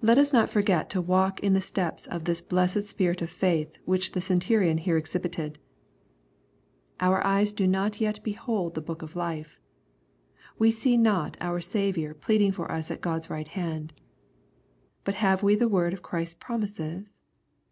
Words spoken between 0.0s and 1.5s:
Let us not forget to walk